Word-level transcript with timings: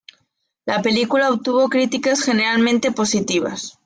La 0.65 0.81
película 0.81 1.29
obtuvo 1.29 1.69
críticas 1.69 2.23
generalmente 2.23 2.91
positivas. 2.91 3.77